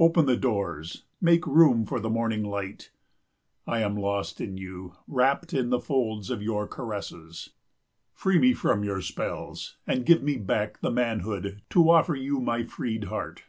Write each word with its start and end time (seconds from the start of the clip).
Open 0.00 0.26
the 0.26 0.36
doors, 0.36 1.04
make 1.20 1.46
room 1.46 1.86
for 1.86 2.00
the 2.00 2.10
morning 2.10 2.42
light. 2.42 2.90
I 3.64 3.78
am 3.78 3.96
lost 3.96 4.40
in 4.40 4.56
you, 4.56 4.94
wrapped 5.06 5.54
in 5.54 5.70
the 5.70 5.78
folds 5.78 6.30
of 6.30 6.42
your 6.42 6.66
caresses. 6.66 7.50
Free 8.12 8.40
me 8.40 8.54
from 8.54 8.82
your 8.82 9.00
spells, 9.00 9.76
and 9.86 10.04
give 10.04 10.20
me 10.20 10.36
back 10.36 10.80
the 10.80 10.90
manhood 10.90 11.62
to 11.70 11.90
offer 11.92 12.16
you 12.16 12.40
my 12.40 12.64
freed 12.64 13.04
heart. 13.04 13.44